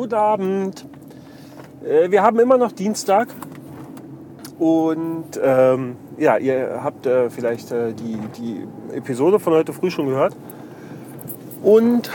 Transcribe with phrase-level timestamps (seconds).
[0.00, 0.86] guten Abend.
[1.84, 3.28] Äh, wir haben immer noch Dienstag
[4.58, 10.06] und ähm, ja, ihr habt äh, vielleicht äh, die, die Episode von heute früh schon
[10.06, 10.34] gehört.
[11.62, 12.10] Und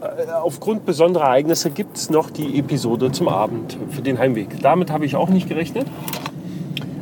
[0.00, 4.60] äh, aufgrund besonderer Ereignisse gibt es noch die Episode zum Abend für den Heimweg.
[4.60, 5.86] Damit habe ich auch nicht gerechnet.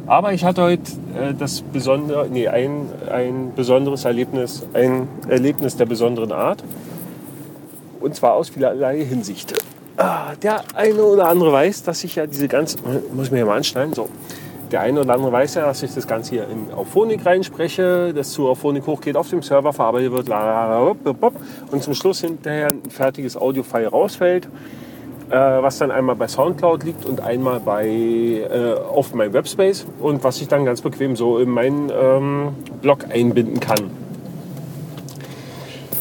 [0.06, 5.86] Aber ich hatte heute äh, das besondere, nee, ein, ein besonderes Erlebnis, ein Erlebnis der
[5.86, 6.62] besonderen Art.
[8.00, 9.54] Und zwar aus vielerlei Hinsicht.
[9.96, 12.78] Ah, der eine oder andere weiß, dass ich ja diese ganze,
[13.12, 14.08] muss ich mir hier mal anschneiden, so.
[14.70, 18.30] Der eine oder andere weiß ja, dass ich das Ganze hier in Auphonic reinspreche, das
[18.30, 20.28] zu Auphonic hochgeht, auf dem Server verarbeitet wird,
[21.72, 24.46] und zum Schluss hinterher ein fertiges Audio-File rausfällt,
[25.28, 30.22] äh, was dann einmal bei Soundcloud liegt und einmal bei, äh, auf meinem Webspace und
[30.22, 32.48] was ich dann ganz bequem so in meinen ähm,
[32.80, 33.90] Blog einbinden kann.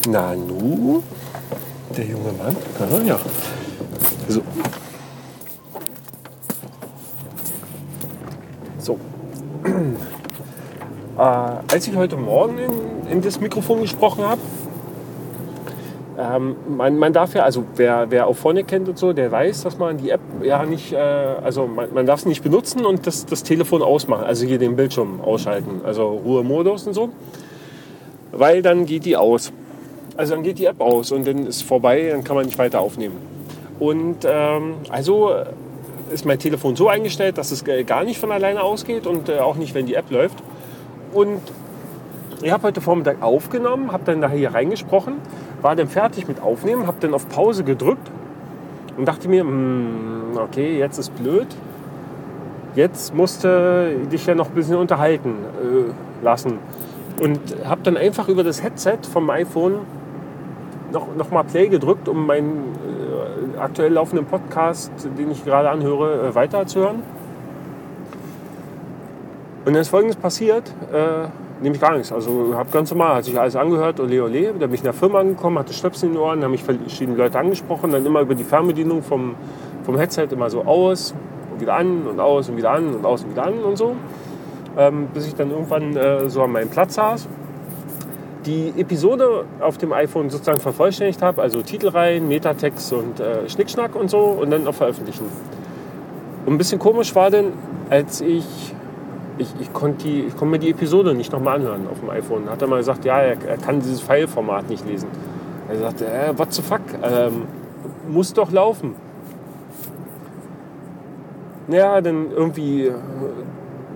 [0.08, 1.02] Na nu,
[1.96, 3.18] der junge Mann, ja.
[4.30, 4.42] So.
[8.78, 8.98] So.
[11.18, 14.40] Äh, als ich heute Morgen in, in das Mikrofon gesprochen habe,
[16.18, 19.64] ähm, man, man, darf ja, also wer, wer auch vorne kennt und so, der weiß,
[19.64, 23.06] dass man die App ja nicht, äh, also man, man darf es nicht benutzen und
[23.06, 27.10] das, das Telefon ausmachen, also hier den Bildschirm ausschalten, also Ruhemodus und so,
[28.32, 29.52] weil dann geht die aus.
[30.16, 32.80] Also dann geht die App aus und dann ist vorbei, dann kann man nicht weiter
[32.80, 33.29] aufnehmen.
[33.80, 35.32] Und ähm, also
[36.12, 39.56] ist mein Telefon so eingestellt, dass es gar nicht von alleine ausgeht und äh, auch
[39.56, 40.42] nicht, wenn die App läuft.
[41.12, 41.40] Und
[42.42, 45.14] ich habe heute Vormittag aufgenommen, habe dann da hier reingesprochen,
[45.62, 48.10] war dann fertig mit Aufnehmen, habe dann auf Pause gedrückt
[48.96, 51.48] und dachte mir, hm, okay, jetzt ist blöd.
[52.76, 56.58] Jetzt musste dich ja noch ein bisschen unterhalten äh, lassen.
[57.20, 59.80] Und habe dann einfach über das Headset vom iPhone
[60.92, 63.09] noch, noch mal Play gedrückt, um meinen äh,
[63.58, 67.02] aktuell laufenden Podcast, den ich gerade anhöre, äh, weiterzuhören.
[69.64, 71.28] Und dann ist Folgendes passiert, äh,
[71.62, 72.12] nämlich gar nichts.
[72.12, 74.92] Also habe ganz normal, hat sich alles angehört, ole ole, dann bin ich in der
[74.94, 78.34] Firma angekommen, hatte Stöpsel in den Ohren, haben mich verschiedene Leute angesprochen, dann immer über
[78.34, 79.34] die Fernbedienung vom,
[79.84, 81.14] vom Headset immer so aus
[81.52, 83.94] und wieder an und aus und wieder an und aus und wieder an und so.
[84.78, 87.28] Ähm, bis ich dann irgendwann äh, so an meinem Platz saß
[88.46, 93.94] die Episode auf dem iPhone sozusagen vervollständigt habe, also Titel rein, Metatext und äh, Schnickschnack
[93.94, 95.26] und so und dann auch veröffentlichen.
[96.46, 97.52] Und ein bisschen komisch war denn,
[97.90, 98.74] als ich,
[99.38, 102.48] ich, ich konnte konnt mir die Episode nicht nochmal anhören auf dem iPhone.
[102.48, 105.08] Hat er mal gesagt, ja, er, er kann dieses File-Format nicht lesen.
[105.68, 107.44] Er sagte, äh, what the fuck, ähm,
[108.08, 108.94] muss doch laufen.
[111.68, 112.94] Ja, dann irgendwie äh,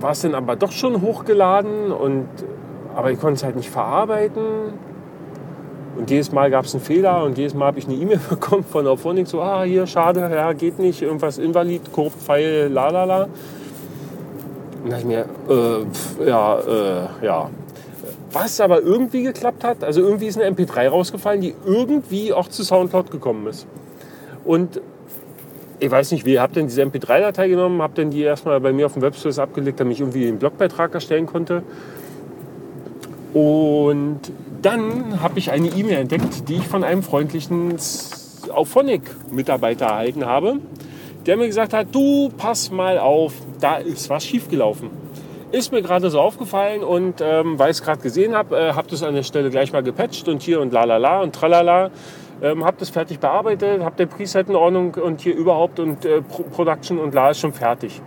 [0.01, 2.29] war es dann aber doch schon hochgeladen und
[2.95, 4.43] aber ich konnte es halt nicht verarbeiten.
[5.97, 8.65] Und jedes Mal gab es einen Fehler und jedes Mal habe ich eine E-Mail bekommen
[8.65, 13.05] von Auphonic, so, ah, hier, schade, ja, geht nicht, irgendwas invalid, korrupt, Pfeil, la la
[13.05, 13.29] la.
[14.83, 17.51] Und da ich mir, äh, pf, ja, äh, ja.
[18.33, 22.65] Was aber irgendwie geklappt hat, also irgendwie ist eine MP3 rausgefallen, die irgendwie auch zu
[22.65, 23.67] Soundcloud gekommen ist.
[24.45, 24.81] Und
[25.79, 28.87] ich weiß nicht, wie, habt denn diese MP3-Datei genommen, habt denn die erstmal bei mir
[28.87, 31.63] auf dem Webservice abgelegt, damit ich irgendwie einen Blogbeitrag erstellen konnte.
[33.35, 34.21] Und
[34.63, 37.77] dann habe ich eine E-Mail entdeckt, die ich von einem freundlichen
[38.49, 40.59] Auphonic-Mitarbeiter erhalten habe,
[41.27, 44.91] der mir gesagt hat, du pass mal auf, da ist was schiefgelaufen.
[45.51, 48.89] Ist mir gerade so aufgefallen und ähm, weil ich es gerade gesehen habe, äh, habe
[48.89, 51.91] das an der Stelle gleich mal gepatcht und hier und la la la und tralala.
[52.43, 56.23] Ähm, habe das fertig bearbeitet, habe den Preset in Ordnung und hier überhaupt und äh,
[56.23, 58.01] Production und la ist schon fertig.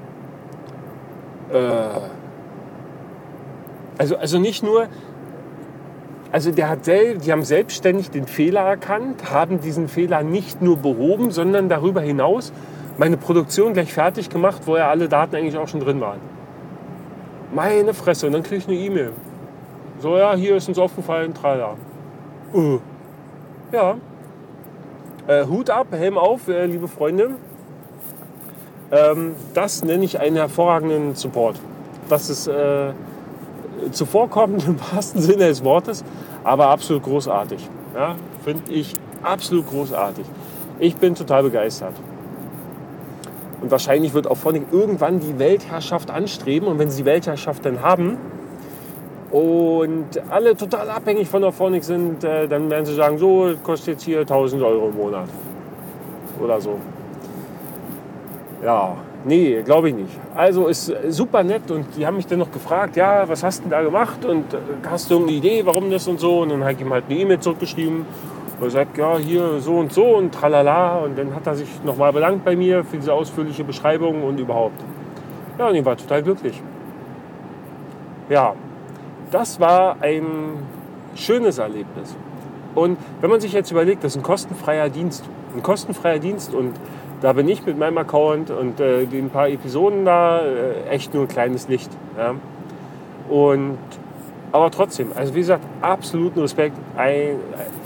[1.51, 1.57] Äh,
[3.97, 4.87] also, also nicht nur,
[6.31, 10.77] also der hat sel die haben selbstständig den Fehler erkannt, haben diesen Fehler nicht nur
[10.77, 12.51] behoben, sondern darüber hinaus
[12.97, 16.19] meine Produktion gleich fertig gemacht, wo ja alle Daten eigentlich auch schon drin waren.
[17.53, 19.11] Meine Fresse, und dann kriege ich eine E-Mail.
[19.99, 21.75] So, ja, hier ist uns aufgefallen, tralala.
[22.53, 22.79] Uh.
[23.72, 23.96] Ja.
[25.28, 27.31] Äh, Hut ab, Helm auf, äh, liebe Freunde.
[28.91, 31.59] Ähm, das nenne ich einen hervorragenden Support.
[32.09, 32.91] Das ist äh,
[33.91, 36.03] zuvorkommend im wahrsten Sinne des Wortes,
[36.44, 37.68] aber absolut großartig.
[37.96, 38.94] Ja, Finde ich
[39.24, 40.26] absolut großartig.
[40.79, 41.94] Ich bin total begeistert.
[43.62, 46.68] Und wahrscheinlich wird auch Phonic irgendwann die Weltherrschaft anstreben.
[46.68, 48.18] Und wenn sie die Weltherrschaft dann haben
[49.32, 53.96] und alle total abhängig von der Phonic sind, äh, dann werden sie sagen, so kostet
[53.96, 55.28] jetzt hier 1000 Euro im Monat.
[56.40, 56.78] Oder so.
[58.64, 58.96] Ja,
[59.28, 60.18] Nee, glaube ich nicht.
[60.35, 63.70] Also ist super nett und die haben mich dann noch gefragt, ja, was hast du
[63.70, 64.58] da gemacht und äh,
[64.90, 66.40] hast du eine Idee, warum das und so?
[66.40, 68.06] Und dann habe ich ihm halt eine E-Mail zurückgeschrieben
[68.59, 70.97] wo er sagt, ja, hier so und so und tralala.
[70.97, 74.82] Und dann hat er sich nochmal bedankt bei mir für diese ausführliche Beschreibung und überhaupt.
[75.58, 76.62] Ja, und ich war total glücklich.
[78.29, 78.53] Ja,
[79.32, 80.26] das war ein
[81.16, 82.16] schönes Erlebnis.
[82.76, 85.24] Und wenn man sich jetzt überlegt, das ist ein kostenfreier Dienst,
[85.56, 86.74] ein kostenfreier Dienst und
[87.22, 91.23] da bin ich mit meinem Account und äh, den paar Episoden da äh, echt nur
[91.23, 91.90] ein kleines Licht.
[92.17, 92.35] Ja.
[93.29, 93.78] Und
[94.52, 97.35] aber trotzdem, also wie gesagt, absoluten Respekt, ein,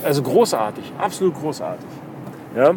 [0.05, 1.89] also großartig, absolut großartig.
[2.55, 2.75] Ja.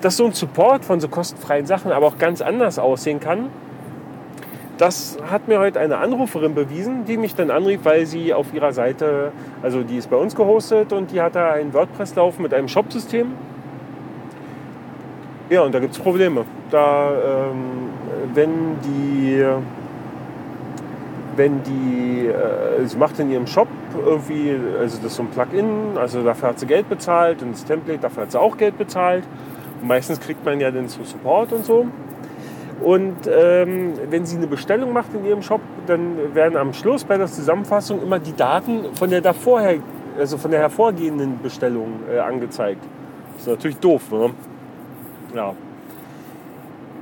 [0.00, 3.50] Dass so ein Support von so kostenfreien Sachen aber auch ganz anders aussehen kann,
[4.78, 8.72] das hat mir heute eine Anruferin bewiesen, die mich dann anrief, weil sie auf ihrer
[8.72, 12.54] Seite, also die ist bei uns gehostet und die hat da ein WordPress laufen mit
[12.54, 13.32] einem Shop-System.
[15.50, 16.44] Ja, und da gibt es Probleme.
[16.70, 17.88] Da, ähm,
[18.34, 19.42] wenn die,
[21.36, 23.68] wenn die, äh, sie macht in ihrem Shop
[24.04, 27.64] irgendwie, also das ist so ein Plugin, also dafür hat sie Geld bezahlt und das
[27.64, 29.24] Template, dafür hat sie auch Geld bezahlt.
[29.80, 31.86] Und meistens kriegt man ja den Support und so.
[32.82, 37.16] Und ähm, wenn sie eine Bestellung macht in ihrem Shop, dann werden am Schluss bei
[37.16, 39.78] der Zusammenfassung immer die Daten von der davorher,
[40.18, 42.84] also von der hervorgehenden Bestellung äh, angezeigt.
[43.32, 44.30] Das ist natürlich doof, ne?
[45.34, 45.54] Ja.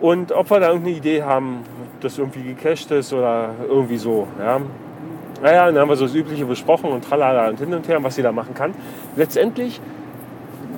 [0.00, 1.60] Und ob wir da irgendeine Idee haben,
[2.00, 4.60] das irgendwie gecached ist oder irgendwie so, ja.
[5.42, 8.14] Naja, dann haben wir so das Übliche besprochen und tralala und hin und her, was
[8.14, 8.74] sie da machen kann.
[9.16, 9.80] Letztendlich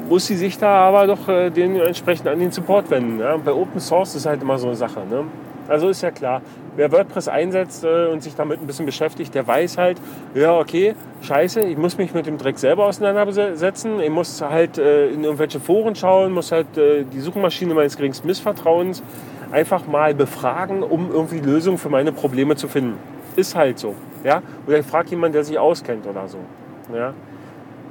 [0.09, 3.21] muss sie sich da aber doch äh, dementsprechend an den Support wenden.
[3.21, 3.37] Ja?
[3.37, 5.01] Bei Open Source ist halt immer so eine Sache.
[5.09, 5.25] Ne?
[5.69, 6.41] Also ist ja klar,
[6.77, 10.01] wer WordPress einsetzt äh, und sich damit ein bisschen beschäftigt, der weiß halt,
[10.35, 15.11] ja okay, scheiße, ich muss mich mit dem Dreck selber auseinandersetzen, ich muss halt äh,
[15.11, 19.03] in irgendwelche Foren schauen, muss halt äh, die Suchmaschine meines geringsten Missvertrauens
[19.53, 22.99] einfach mal befragen, um irgendwie Lösungen für meine Probleme zu finden.
[23.37, 23.95] Ist halt so.
[24.25, 24.43] Ja?
[24.67, 26.39] Oder ich frage jemanden, der sich auskennt oder so.
[26.95, 27.15] Ja?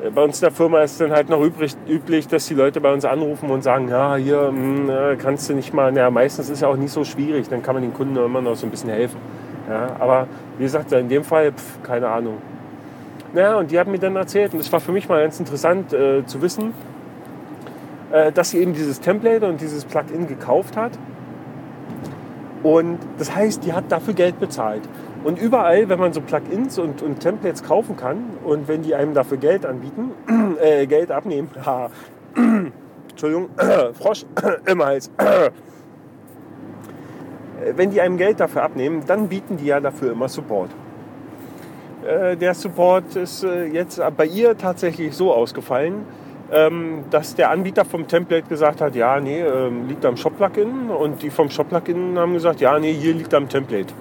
[0.03, 2.53] Äh, bei uns in der Firma ist es dann halt noch übrig, üblich, dass die
[2.53, 6.09] Leute bei uns anrufen und sagen, ja, hier mh, hm, kannst du nicht mal, naja,
[6.09, 8.65] meistens ist ja auch nicht so schwierig, dann kann man den Kunden immer noch so
[8.67, 9.19] ein bisschen helfen.
[9.69, 10.27] Ja, aber
[10.57, 12.37] wie gesagt, in dem Fall, pf, keine Ahnung.
[13.33, 15.91] Naja, und die haben mir dann erzählt, und es war für mich mal ganz interessant
[15.91, 16.73] äh, zu wissen,
[18.11, 20.93] äh, dass sie eben dieses Template und dieses Plugin gekauft hat.
[22.63, 24.81] Und das heißt, die hat dafür Geld bezahlt.
[25.27, 29.13] Und überall, wenn man so Plugins und, und Templates kaufen kann und wenn die einem
[29.13, 30.11] dafür Geld anbieten,
[30.61, 31.89] äh, Geld abnehmen, ha,
[33.09, 33.49] Entschuldigung,
[33.99, 34.25] Frosch
[34.65, 35.11] im Hals.
[37.75, 40.69] wenn die einem Geld dafür abnehmen, dann bieten die ja dafür immer Support.
[42.07, 46.05] Äh, der Support ist äh, jetzt bei ihr tatsächlich so ausgefallen,
[46.53, 51.21] ähm, dass der Anbieter vom Template gesagt hat, ja, nee, ähm, liegt am Shop-Plugin und
[51.21, 53.93] die vom Shop-Plugin haben gesagt, ja, nee, hier liegt am Template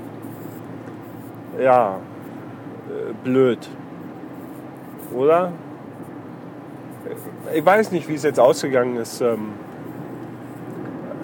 [1.60, 1.96] ja,
[2.88, 3.68] äh, blöd.
[5.14, 5.52] Oder?
[7.54, 9.20] Ich weiß nicht, wie es jetzt ausgegangen ist.
[9.20, 9.52] Ähm,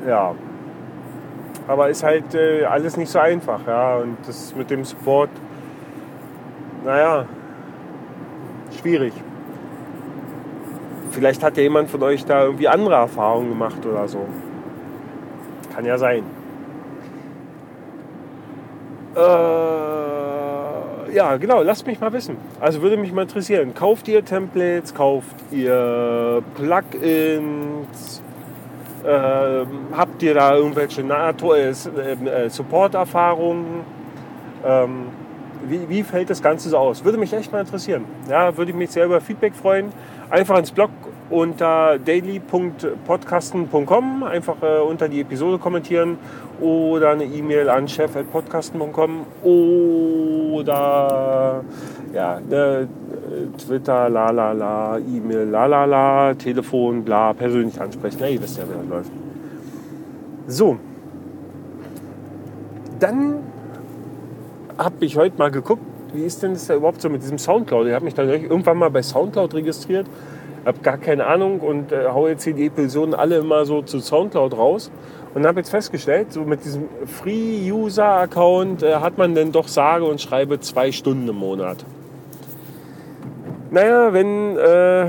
[0.06, 0.34] ja.
[1.68, 3.60] Aber ist halt äh, alles nicht so einfach.
[3.66, 3.96] Ja.
[3.96, 5.30] Und das mit dem Support,
[6.84, 7.26] naja,
[8.80, 9.12] schwierig.
[11.10, 14.26] Vielleicht hat ja jemand von euch da irgendwie andere Erfahrungen gemacht oder so.
[15.74, 16.24] Kann ja sein.
[19.14, 19.91] Äh,
[21.12, 22.36] ja, genau, lasst mich mal wissen.
[22.60, 23.74] Also würde mich mal interessieren.
[23.74, 28.22] Kauft ihr Templates, kauft ihr Plugins?
[29.04, 33.84] Äh, habt ihr da irgendwelche äh, äh, Support-Erfahrungen?
[34.64, 35.06] Ähm,
[35.68, 37.04] wie, wie, fällt das Ganze so aus?
[37.04, 38.04] Würde mich echt mal interessieren.
[38.28, 39.92] Ja, würde mich sehr über Feedback freuen.
[40.30, 40.90] Einfach ins Blog
[41.30, 46.18] unter daily.podcasten.com einfach äh, unter die Episode kommentieren
[46.60, 49.26] oder eine E-Mail an chef.podcasten.com
[50.52, 51.64] oder
[52.12, 52.88] ja, ne,
[53.56, 58.18] Twitter, la la la, E-Mail, la la la, Telefon, bla, persönlich ansprechen.
[58.20, 59.10] Ja, ihr wisst ja, wie das läuft.
[60.46, 60.76] So.
[63.00, 63.38] Dann
[64.84, 67.86] habe ich heute mal geguckt, wie ist denn das da überhaupt so mit diesem Soundcloud?
[67.86, 70.06] Ich habe mich dann irgendwann mal bei Soundcloud registriert
[70.64, 74.00] habe gar keine Ahnung und äh, haue jetzt hier die Episoden alle immer so zu
[74.00, 74.90] Soundcloud raus
[75.34, 80.20] und habe jetzt festgestellt, so mit diesem Free-User-Account äh, hat man denn doch sage und
[80.20, 81.84] schreibe zwei Stunden im Monat.
[83.70, 85.06] Naja, wenn, äh,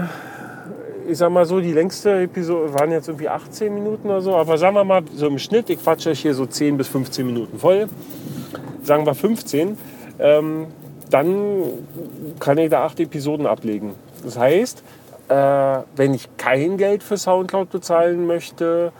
[1.10, 4.58] ich sag mal so, die längste Episode waren jetzt irgendwie 18 Minuten oder so, aber
[4.58, 7.60] sagen wir mal so im Schnitt, ich quatsche euch hier so 10 bis 15 Minuten
[7.60, 7.88] voll,
[8.84, 9.78] sagen wir 15,
[10.20, 10.68] ähm,
[11.10, 11.63] dann
[12.40, 13.94] kann ich da acht Episoden ablegen.
[14.24, 14.84] Das heißt,
[15.30, 15.36] äh,
[15.96, 18.92] wenn ich kein Geld für Soundcloud bezahlen möchte,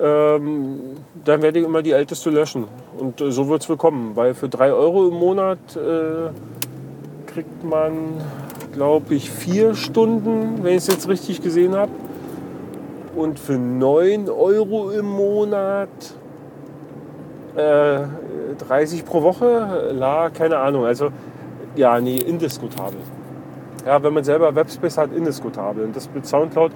[0.00, 0.80] ähm,
[1.24, 2.66] dann werde ich immer die älteste löschen.
[2.98, 6.30] Und äh, so wird es willkommen, weil für 3 Euro im Monat äh,
[7.26, 8.20] kriegt man
[8.72, 11.92] glaube ich, vier Stunden, wenn ich es jetzt richtig gesehen habe.
[13.14, 15.88] Und für 9 Euro im Monat
[17.56, 18.00] äh,
[18.58, 20.84] 30 pro Woche, la, keine Ahnung.
[20.84, 21.10] Also,
[21.76, 22.98] ja, nee, indiskutabel.
[23.86, 25.84] Ja, wenn man selber Webspace hat, indiskutabel.
[25.84, 26.72] Und das mit Soundcloud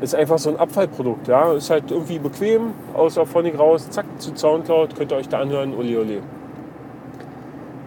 [0.00, 1.28] ist einfach so ein Abfallprodukt.
[1.28, 5.38] Ja, ist halt irgendwie bequem, auf Phonic raus, zack, zu Soundcloud, könnt ihr euch da
[5.38, 6.20] anhören, uli uli.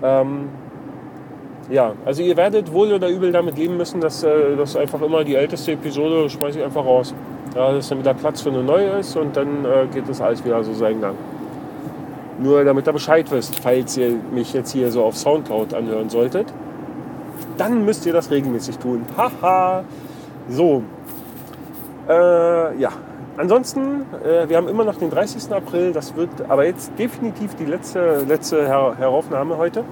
[0.01, 0.49] Ähm,
[1.69, 5.23] ja, also ihr werdet wohl oder übel damit leben müssen, dass äh, das einfach immer
[5.23, 7.13] die älteste Episode schmeiße ich einfach raus.
[7.55, 10.43] Ja, dass dann wieder Platz für eine neue ist und dann äh, geht das alles
[10.43, 11.15] wieder so seinen Gang.
[12.39, 16.47] Nur damit ihr Bescheid wisst, falls ihr mich jetzt hier so auf Soundcloud anhören solltet,
[17.57, 19.05] dann müsst ihr das regelmäßig tun.
[19.17, 19.83] Haha.
[20.49, 20.83] so.
[22.07, 22.91] Äh, ja.
[23.37, 25.51] Ansonsten, äh, wir haben immer noch den 30.
[25.51, 25.93] April.
[25.93, 29.83] Das wird aber jetzt definitiv die letzte, letzte Her Heraufnahme heute.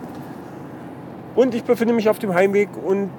[1.36, 3.10] Und ich befinde mich auf dem Heimweg und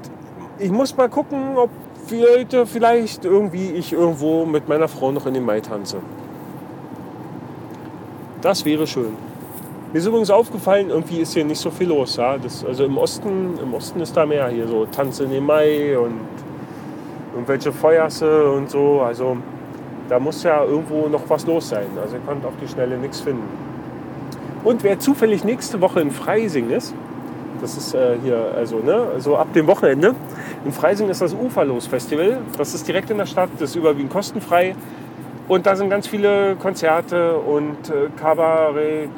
[0.58, 1.70] ich muss mal gucken, ob
[2.10, 5.98] heute vielleicht irgendwie ich irgendwo mit meiner Frau noch in den Mai tanze.
[8.40, 9.16] Das wäre schön.
[9.92, 12.16] Mir ist übrigens aufgefallen, irgendwie ist hier nicht so viel los.
[12.16, 12.38] Ja?
[12.38, 14.48] Das, also im Osten, im Osten ist da mehr.
[14.48, 16.20] Hier so Tanz in den Mai und
[17.34, 19.00] irgendwelche Feuerse und so.
[19.00, 19.38] Also
[20.08, 21.86] da muss ja irgendwo noch was los sein.
[22.00, 23.48] Also ihr könnt auf die Schnelle nichts finden.
[24.62, 26.94] Und wer zufällig nächste Woche in Freising ist,
[27.60, 30.14] das ist äh, hier, also ne, so ab dem Wochenende,
[30.64, 32.38] in Freising ist das Uferlos-Festival.
[32.56, 34.76] Das ist direkt in der Stadt, das ist überwiegend kostenfrei.
[35.48, 39.10] Und da sind ganz viele Konzerte und äh, Kabarett,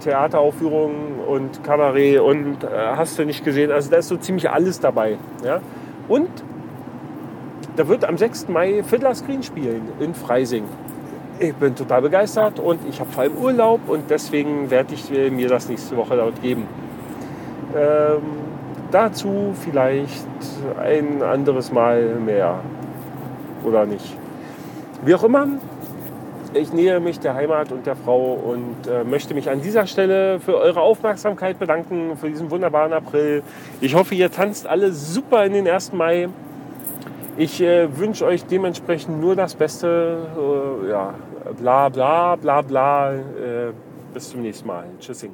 [0.00, 3.72] Theateraufführungen und Kabarett und äh, hast du nicht gesehen.
[3.72, 5.16] Also da ist so ziemlich alles dabei.
[5.42, 5.60] Ja?
[6.06, 6.28] Und
[7.76, 8.48] da wird am 6.
[8.48, 10.64] Mai Fiddler Screen spielen in Freising.
[11.38, 15.48] Ich bin total begeistert und ich habe vor allem Urlaub und deswegen werde ich mir
[15.48, 16.68] das nächste Woche dort geben.
[17.74, 18.22] Ähm,
[18.90, 20.26] dazu vielleicht
[20.78, 22.60] ein anderes Mal mehr
[23.64, 24.16] oder nicht.
[25.04, 25.46] Wie auch immer,
[26.54, 30.40] ich nähe mich der Heimat und der Frau und äh, möchte mich an dieser Stelle
[30.40, 33.42] für eure Aufmerksamkeit bedanken, für diesen wunderbaren April.
[33.82, 35.92] Ich hoffe, ihr tanzt alle super in den 1.
[35.92, 36.28] Mai.
[37.36, 40.26] Ich äh, wünsche euch dementsprechend nur das Beste.
[40.38, 41.14] Äh, ja,
[41.58, 43.12] bla bla bla bla.
[43.12, 43.18] Äh,
[44.14, 44.84] bis zum nächsten Mal.
[45.00, 45.32] Tschüssing.